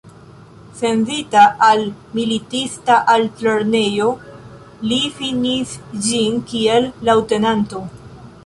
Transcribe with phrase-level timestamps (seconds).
[0.77, 1.83] Sendita al
[2.19, 4.09] militista altlernejo,
[4.93, 5.77] li finis
[6.09, 7.85] ĝin kiel leŭtenanto.